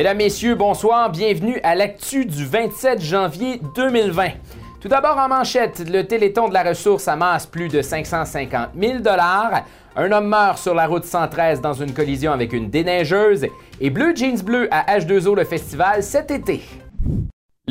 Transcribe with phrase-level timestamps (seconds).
[0.00, 4.28] Mesdames, Messieurs, bonsoir, bienvenue à l'actu du 27 janvier 2020.
[4.80, 9.00] Tout d'abord en manchette, le Téléthon de la ressource amasse plus de 550 000
[9.96, 13.46] Un homme meurt sur la route 113 dans une collision avec une déneigeuse
[13.78, 16.62] et Bleu Jeans Bleu à H2O le festival cet été.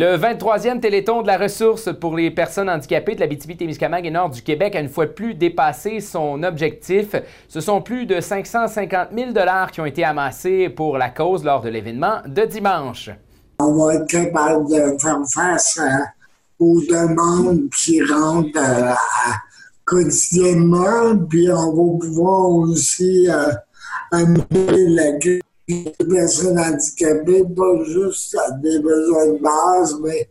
[0.01, 4.29] Le 23e Téléthon de la ressource pour les personnes handicapées de la BTB-Témiscamingue et Nord
[4.29, 7.17] du Québec a une fois plus dépassé son objectif.
[7.49, 9.31] Ce sont plus de 550 000
[9.73, 13.09] qui ont été amassés pour la cause lors de l'événement de dimanche.
[13.59, 15.81] On va être capable de faire face
[16.59, 18.93] aux demandes qui rentrent euh,
[19.83, 23.51] quotidiennement, puis on va pouvoir aussi euh,
[25.69, 30.29] des personnes handicapées, pas juste des besoins de base, mais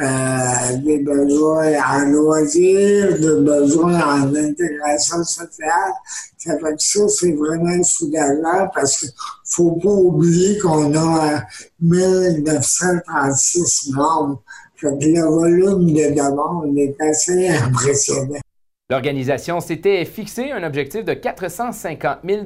[0.00, 5.92] euh, des besoins en loisirs, des besoins en intégration sociale.
[6.36, 9.08] Ça fait que ça, c'est vraiment soulageant parce qu'il
[9.44, 11.42] faut pas oublier qu'on a
[11.80, 14.42] 1936 membres.
[14.76, 18.40] Fait que le volume de demandes est assez impressionnant.
[18.90, 22.44] L'organisation s'était fixé un objectif de 450 000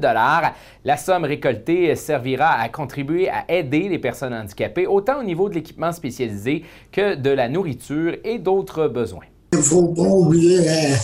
[0.85, 5.55] La somme récoltée servira à contribuer à aider les personnes handicapées, autant au niveau de
[5.55, 9.25] l'équipement spécialisé que de la nourriture et d'autres besoins.
[9.53, 10.95] Il ne faut pas oublier euh,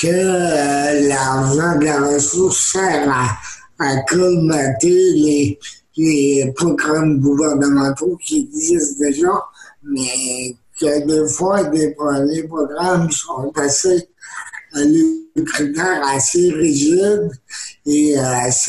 [0.00, 3.36] que euh, l'argent de la ressource sert à,
[3.86, 3.96] à
[4.82, 9.42] les, programmes gouvernementaux qui existent déjà,
[9.82, 11.94] mais que des fois, des,
[12.28, 14.08] les programmes sont assez
[16.06, 16.50] assez
[17.86, 18.68] et euh, ça.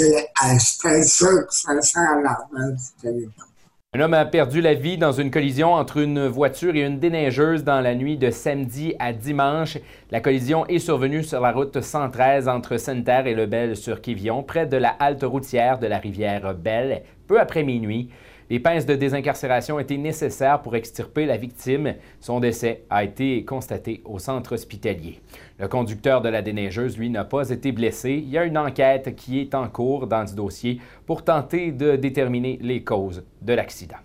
[3.94, 7.66] Un homme a perdu la vie dans une collision entre une voiture et une déneigeuse
[7.66, 9.77] dans la nuit de samedi à dimanche.
[10.11, 14.66] La collision est survenue sur la route 113 entre Sainte-Terre et Lebel sur Quévillon, près
[14.66, 18.09] de la halte routière de la rivière Belle, peu après minuit.
[18.51, 21.95] Les pinces de désincarcération étaient nécessaires pour extirper la victime.
[22.19, 25.22] Son décès a été constaté au centre hospitalier.
[25.57, 28.12] Le conducteur de la déneigeuse, lui, n'a pas été blessé.
[28.12, 31.95] Il y a une enquête qui est en cours dans ce dossier pour tenter de
[31.95, 34.00] déterminer les causes de l'accident.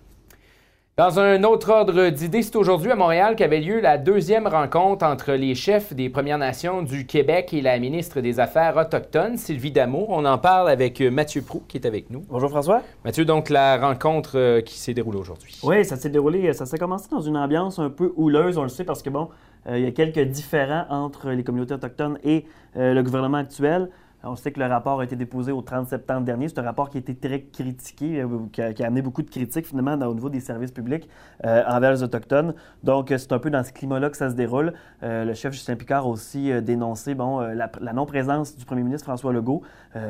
[0.97, 5.33] Dans un autre ordre d'idées, c'est aujourd'hui à Montréal qu'avait lieu la deuxième rencontre entre
[5.33, 10.07] les chefs des Premières Nations du Québec et la ministre des Affaires autochtones, Sylvie Damour.
[10.09, 12.25] On en parle avec euh, Mathieu Prou, qui est avec nous.
[12.27, 12.81] Bonjour François.
[13.05, 15.59] Mathieu, donc la rencontre euh, qui s'est déroulée aujourd'hui.
[15.61, 18.69] Oui, ça s'est déroulé, ça s'est commencé dans une ambiance un peu houleuse, on le
[18.69, 19.29] sait, parce que bon,
[19.67, 23.89] euh, il y a quelques différends entre les communautés autochtones et le gouvernement actuel.
[24.23, 26.49] On sait que le rapport a été déposé au 30 septembre dernier.
[26.49, 29.67] C'est un rapport qui a été très critiqué, euh, qui a, amené beaucoup de critiques
[29.67, 31.07] finalement au niveau des services publics
[31.45, 32.55] euh, envers les Autochtones.
[32.83, 34.73] Donc, c'est un peu dans ce climat-là que ça se déroule.
[35.03, 39.31] Euh, le chef Justin Picard a aussi dénoncé bon, la, non-présence du premier ministre François
[39.31, 39.61] Legault,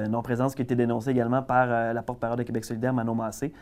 [0.10, 3.54] non-présence qui a été dénoncée également par la porte-parole de Québec solidaire, Manon Massé.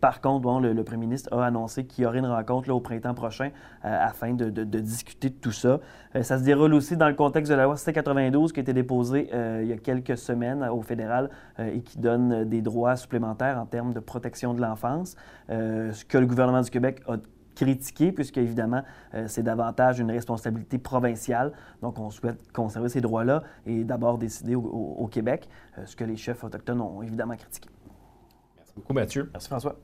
[0.00, 2.80] par contre, bon, le, premier ministre a annoncé qu'il y aurait une rencontre là, au
[2.80, 3.50] printemps prochain
[3.82, 5.80] afin de, de, discuter de tout ça.
[6.22, 9.30] ça se déroule aussi dans le contexte de la loi C92 qui a été déposée
[9.44, 13.58] euh, il y a quelques semaines au fédéral euh, et qui donne des droits supplémentaires
[13.58, 15.16] en termes de protection de l'enfance,
[15.50, 17.16] euh, ce que le gouvernement du Québec a
[17.54, 18.82] critiqué, puisque évidemment,
[19.26, 21.52] c'est davantage une responsabilité provinciale.
[21.82, 25.48] Donc, on souhaite conserver ces droits-là et d'abord décider au Québec,
[25.84, 27.68] ce que les chefs autochtones ont évidemment critiqué.
[28.56, 29.30] Merci beaucoup, Mathieu.
[29.32, 29.76] Merci, François.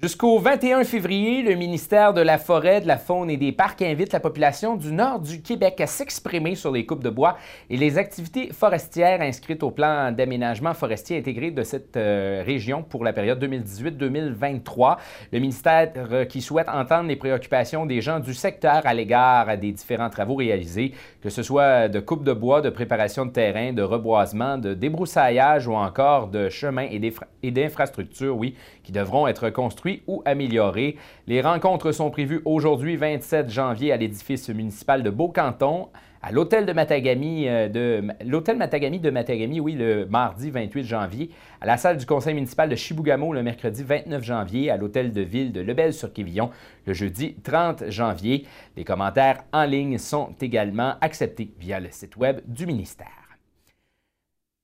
[0.00, 4.12] Jusqu'au 21 février, le ministère de la Forêt, de la Faune et des Parcs invite
[4.12, 7.36] la population du nord du Québec à s'exprimer sur les coupes de bois
[7.70, 13.04] et les activités forestières inscrites au plan d'aménagement forestier intégré de cette euh, région pour
[13.04, 14.98] la période 2018-2023.
[15.32, 19.72] Le ministère euh, qui souhaite entendre les préoccupations des gens du secteur à l'égard des
[19.72, 23.82] différents travaux réalisés, que ce soit de coupe de bois, de préparation de terrain, de
[23.82, 30.22] reboisement, de débroussaillage ou encore de chemins et d'infrastructures, oui, qui devront être construits ou
[30.24, 30.96] améliorés.
[31.26, 35.88] Les rencontres sont prévues aujourd'hui, 27 janvier, à l'édifice municipal de Beaucanton
[36.26, 41.30] à l'hôtel de Matagami euh, de l'hôtel Matagami de Matagami, oui, le mardi 28 janvier,
[41.60, 45.20] à la salle du conseil municipal de Chibougamau le mercredi 29 janvier, à l'hôtel de
[45.20, 46.50] ville de Lebel-sur-Quévillon
[46.84, 48.44] le jeudi 30 janvier.
[48.76, 53.25] Les commentaires en ligne sont également acceptés via le site web du ministère.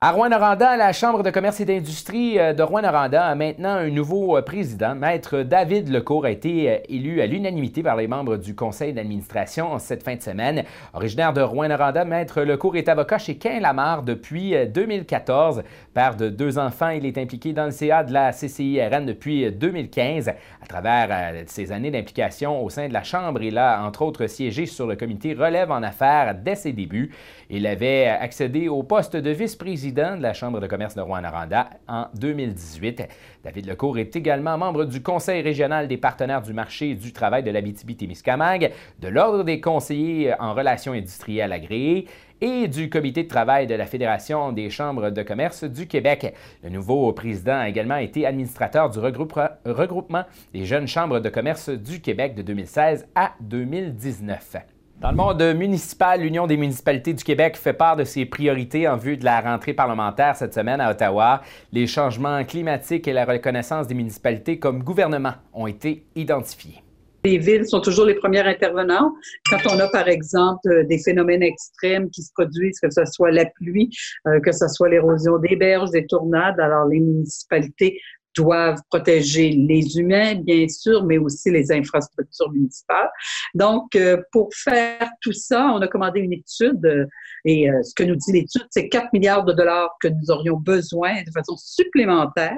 [0.04, 4.36] À Rouen-Noranda, la Chambre de commerce et d'industrie euh, de Rouen-Noranda a maintenant un nouveau
[4.36, 4.96] euh, président.
[4.96, 9.78] Maître David Lecourt a été euh, élu à l'unanimité par les membres du conseil d'administration
[9.78, 10.64] cette fin de semaine.
[10.92, 15.62] Originaire de Rouen-Noranda, Maître Lecourt est avocat chez Quin Lamar depuis 2014.
[15.94, 20.30] Père de deux enfants, il est impliqué dans le CA de la CCIRN depuis 2015.
[20.30, 24.66] À travers ses années d'implication au sein de la Chambre, il a entre autres siégé
[24.66, 27.14] sur le comité Relève en affaires dès ses débuts.
[27.50, 31.68] Il avait accédé au poste de vice-président président de la Chambre de commerce de Rouen-Noranda
[31.86, 33.02] en 2018.
[33.44, 37.50] David Lecourt est également membre du Conseil régional des partenaires du marché du travail de
[37.50, 42.06] l'Abitibi-Témiscamingue, de l'Ordre des conseillers en relations industrielles agréées
[42.40, 46.34] et du comité de travail de la Fédération des chambres de commerce du Québec.
[46.62, 50.24] Le nouveau président a également été administrateur du regroupement
[50.54, 54.56] des jeunes chambres de commerce du Québec de 2016 à 2019.
[55.02, 58.96] Dans le monde municipal, l'Union des municipalités du Québec fait part de ses priorités en
[58.96, 61.42] vue de la rentrée parlementaire cette semaine à Ottawa.
[61.72, 66.84] Les changements climatiques et la reconnaissance des municipalités comme gouvernement ont été identifiés.
[67.24, 69.12] Les villes sont toujours les premières intervenants.
[69.50, 73.32] Quand on a, par exemple, euh, des phénomènes extrêmes qui se produisent, que ce soit
[73.32, 73.90] la pluie,
[74.28, 77.98] euh, que ce soit l'érosion des berges, des tornades, alors les municipalités
[78.36, 83.10] doivent protéger les humains, bien sûr, mais aussi les infrastructures municipales.
[83.54, 87.06] Donc, euh, pour faire tout ça, on a commandé une étude euh,
[87.44, 90.56] et euh, ce que nous dit l'étude, c'est 4 milliards de dollars que nous aurions
[90.56, 92.56] besoin de façon supplémentaire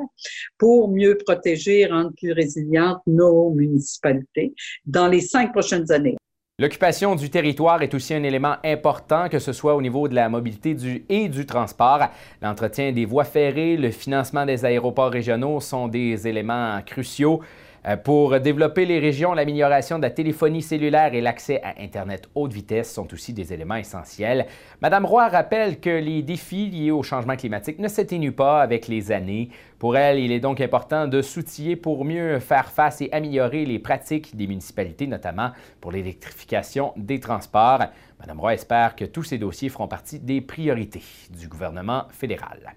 [0.58, 4.54] pour mieux protéger et rendre plus résilientes nos municipalités
[4.84, 6.16] dans les cinq prochaines années.
[6.60, 10.28] L'occupation du territoire est aussi un élément important, que ce soit au niveau de la
[10.28, 10.76] mobilité
[11.08, 12.10] et du transport.
[12.42, 17.40] L'entretien des voies ferrées, le financement des aéroports régionaux sont des éléments cruciaux.
[17.86, 22.52] Euh, pour développer les régions, l'amélioration de la téléphonie cellulaire et l'accès à Internet haute
[22.52, 24.46] vitesse sont aussi des éléments essentiels.
[24.80, 29.12] Madame Roy rappelle que les défis liés au changement climatique ne s'atténuent pas avec les
[29.12, 29.50] années.
[29.78, 33.78] Pour elle, il est donc important de s'outiller pour mieux faire face et améliorer les
[33.78, 35.50] pratiques des municipalités, notamment
[35.82, 37.80] pour l'électrification des transports.
[38.18, 41.02] Madame Roy espère que tous ces dossiers feront partie des priorités
[41.38, 42.74] du gouvernement fédéral.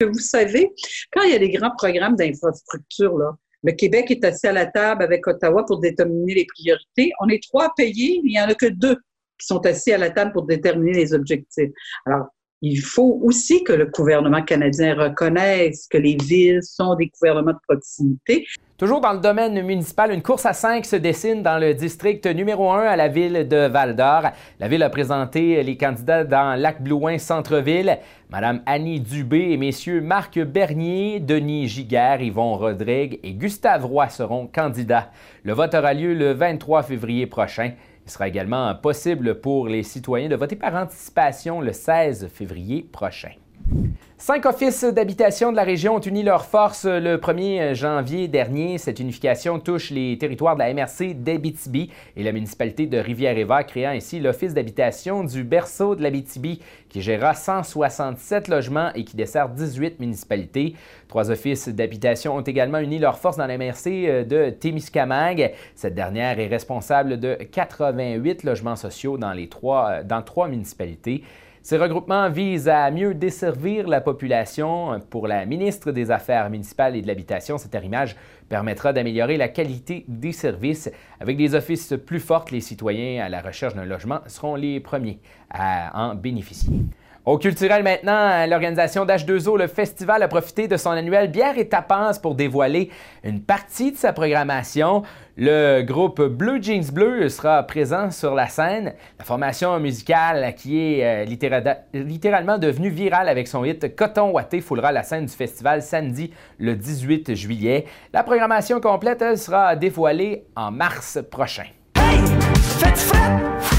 [0.00, 0.70] Vous savez,
[1.12, 5.02] quand il y a des grands programmes d'infrastructure, le Québec est assis à la table
[5.02, 7.12] avec Ottawa pour déterminer les priorités.
[7.20, 8.96] On est trois payés, mais il n'y en a que deux
[9.38, 11.70] qui sont assis à la table pour déterminer les objectifs.
[12.06, 12.26] Alors,
[12.62, 17.58] il faut aussi que le gouvernement canadien reconnaisse que les villes sont des gouvernements de
[17.68, 18.46] proximité.
[18.78, 22.70] Toujours dans le domaine municipal, une course à cinq se dessine dans le district numéro
[22.70, 24.30] un à la ville de Val-d'Or.
[24.60, 27.98] La ville a présenté les candidats dans Lac-Blouin Centre-Ville.
[28.30, 34.46] Madame Annie Dubé et messieurs Marc Bernier, Denis Giguère, Yvon Rodrigue et Gustave Roy seront
[34.46, 35.10] candidats.
[35.44, 37.72] Le vote aura lieu le 23 février prochain.
[38.04, 43.32] Il sera également possible pour les citoyens de voter par anticipation le 16 février prochain.
[44.24, 48.78] Cinq offices d'habitation de la région ont uni leurs forces le 1er janvier dernier.
[48.78, 53.90] Cette unification touche les territoires de la MRC d'Abitibi et la municipalité de Rivière-et-Vert, créant
[53.90, 59.98] ainsi l'office d'habitation du berceau de l'Abitibi, qui gérera 167 logements et qui dessert 18
[59.98, 60.76] municipalités.
[61.08, 65.50] Trois offices d'habitation ont également uni leurs forces dans la MRC de Témiscamingue.
[65.74, 71.24] Cette dernière est responsable de 88 logements sociaux dans, les trois, dans trois municipalités.
[71.64, 74.98] Ces regroupements visent à mieux desservir la population.
[75.10, 78.16] Pour la ministre des Affaires municipales et de l'Habitation, cet arrimage
[78.48, 80.90] permettra d'améliorer la qualité des services.
[81.20, 85.20] Avec des offices plus fortes, les citoyens à la recherche d'un logement seront les premiers
[85.50, 86.80] à en bénéficier.
[87.24, 92.18] Au culturel maintenant, l'organisation d'H2O, le festival, a profité de son annuel Bière et Tapas
[92.20, 92.90] pour dévoiler
[93.22, 95.04] une partie de sa programmation.
[95.36, 98.94] Le groupe Blue Jeans Bleu sera présent sur la scène.
[99.20, 104.90] La formation musicale qui est euh, littéralement devenue virale avec son hit Coton Watté foulera
[104.90, 107.84] la scène du festival samedi le 18 juillet.
[108.12, 111.66] La programmation complète sera dévoilée en mars prochain.
[111.96, 112.18] Hey!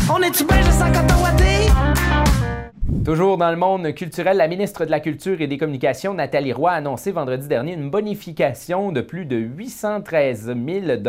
[0.09, 0.21] On
[1.21, 2.42] Watté?
[3.01, 6.71] Toujours dans le monde culturel, la ministre de la Culture et des Communications, Nathalie Roy,
[6.71, 11.01] a annoncé vendredi dernier une bonification de plus de 813 000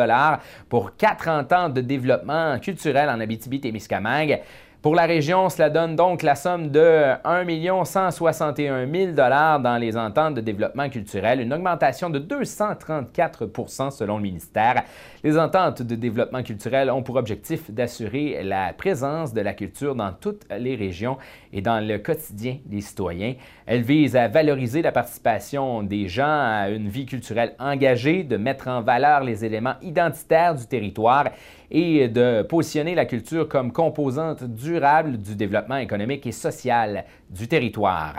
[0.68, 4.40] pour 40 ans de développement culturel en Abitibi-Témiscamingue.
[4.84, 10.34] Pour la région, cela donne donc la somme de 1 161 000 dans les ententes
[10.34, 14.82] de développement culturel, une augmentation de 234% selon le ministère.
[15.22, 20.12] Les ententes de développement culturel ont pour objectif d'assurer la présence de la culture dans
[20.12, 21.16] toutes les régions
[21.54, 23.36] et dans le quotidien des citoyens.
[23.64, 28.68] Elles visent à valoriser la participation des gens à une vie culturelle engagée, de mettre
[28.68, 31.30] en valeur les éléments identitaires du territoire
[31.70, 38.14] et de positionner la culture comme composante durable du développement économique et social du territoire.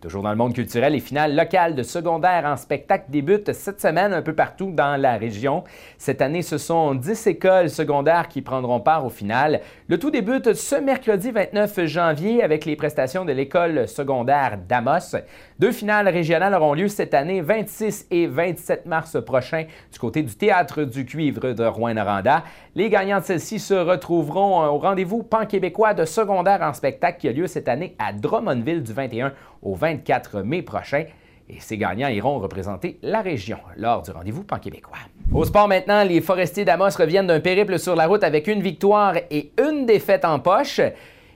[0.00, 4.14] Toujours dans le monde culturel, les finales locales de secondaire en spectacle débutent cette semaine
[4.14, 5.62] un peu partout dans la région.
[5.98, 9.60] Cette année, ce sont 10 écoles secondaires qui prendront part au final.
[9.88, 15.16] Le tout débute ce mercredi 29 janvier avec les prestations de l'école secondaire d'Amos.
[15.58, 20.34] Deux finales régionales auront lieu cette année, 26 et 27 mars prochain, du côté du
[20.34, 22.44] Théâtre du Cuivre de Rouen-Noranda.
[22.74, 27.32] Les gagnants de celle-ci se retrouveront au rendez-vous pan-québécois de secondaire en spectacle qui a
[27.32, 31.04] lieu cette année à Drummondville du 21 au 24 mai prochain.
[31.48, 34.98] Et ces gagnants iront représenter la région lors du rendez-vous pan-québécois.
[35.32, 39.14] Au sport maintenant, les Forestiers d'Amos reviennent d'un périple sur la route avec une victoire
[39.30, 40.80] et une défaite en poche.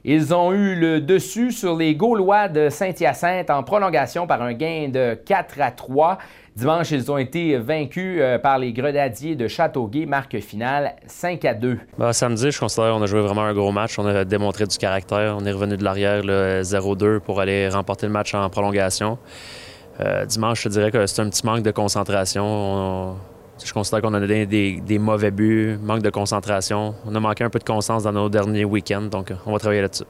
[0.04, 4.88] Ils ont eu le dessus sur les Gaulois de Saint-Hyacinthe en prolongation par un gain
[4.92, 6.18] de 4 à 3.
[6.56, 11.54] Dimanche, ils ont été vaincus euh, par les Grenadiers de Châteauguay, marque finale 5 à
[11.54, 11.78] 2.
[11.98, 13.98] Bah, samedi, je considère qu'on a joué vraiment un gros match.
[13.98, 15.36] On a démontré du caractère.
[15.36, 19.18] On est revenu de l'arrière 0-2 pour aller remporter le match en prolongation.
[20.00, 23.16] Euh, dimanche, je dirais que c'est un petit manque de concentration.
[23.64, 26.94] je considère qu'on a donné des, mauvais buts, manque de concentration.
[27.04, 29.82] On a manqué un peu de constance dans nos derniers week-ends, donc on va travailler
[29.82, 30.04] là-dessus.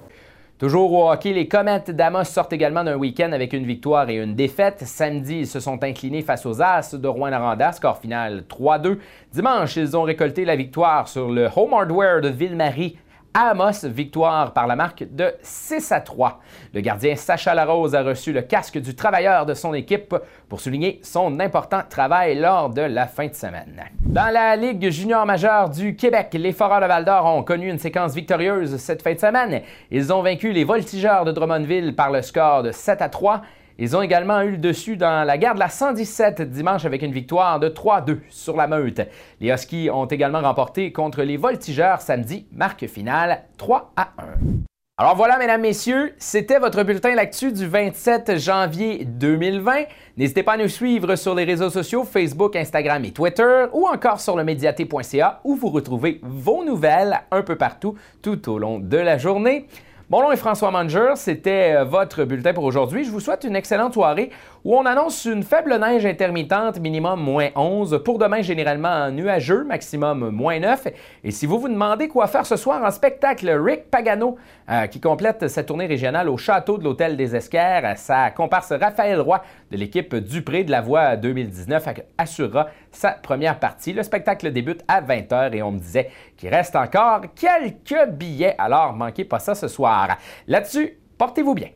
[0.56, 4.37] Toujours au hockey, les Comets d'Amos sortent également d'un week-end avec une victoire et une
[4.37, 4.84] défaite.
[4.87, 8.99] Samedi, ils se sont inclinés face aux As de Rouen-Noranda, score final 3-2.
[9.32, 12.96] Dimanche, ils ont récolté la victoire sur le Home Hardware de Ville-Marie
[13.36, 16.40] Amos, victoire par la marque de 6 à 3.
[16.72, 20.14] Le gardien Sacha Larose a reçu le casque du travailleur de son équipe
[20.48, 23.82] pour souligner son important travail lors de la fin de semaine.
[24.02, 28.14] Dans la Ligue junior majeure du Québec, les Foreurs de Val-d'Or ont connu une séquence
[28.14, 29.62] victorieuse cette fin de semaine.
[29.90, 33.42] Ils ont vaincu les Voltigeurs de Drummondville par le score de 7 à 3
[33.78, 37.12] ils ont également eu le dessus dans la guerre de la 117 dimanche avec une
[37.12, 39.00] victoire de 3-2 sur la Meute.
[39.40, 44.64] Les Huskies ont également remporté contre les Voltigeurs samedi, marque finale 3 à 1.
[44.96, 49.72] Alors voilà, mesdames, messieurs, c'était votre bulletin L'actu du 27 janvier 2020.
[50.16, 54.20] N'hésitez pas à nous suivre sur les réseaux sociaux Facebook, Instagram et Twitter ou encore
[54.20, 58.96] sur le médiaté.ca où vous retrouvez vos nouvelles un peu partout tout au long de
[58.96, 59.66] la journée.
[60.14, 63.02] Mon nom est François Manger, c'était euh, votre bulletin pour aujourd'hui.
[63.02, 64.30] Je vous souhaite une excellente soirée
[64.62, 68.00] où on annonce une faible neige intermittente, minimum moins 11.
[68.04, 70.87] Pour demain, généralement nuageux, maximum moins 9.
[71.25, 74.37] Et si vous vous demandez quoi faire ce soir en spectacle, Rick Pagano,
[74.71, 79.21] euh, qui complète sa tournée régionale au château de l'Hôtel des Esquerres, sa comparse Raphaël
[79.21, 79.42] Roy
[79.73, 83.92] de l'équipe Dupré de la Voix 2019 assurera sa première partie.
[83.92, 88.92] Le spectacle débute à 20h et on me disait qu'il reste encore quelques billets, alors
[88.92, 90.03] manquez pas ça ce soir.
[90.46, 91.70] Là-dessus, portez-vous bien.